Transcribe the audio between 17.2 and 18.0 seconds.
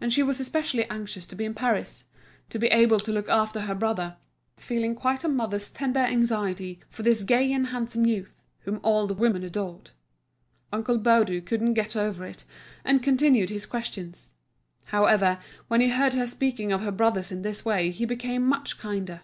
in this way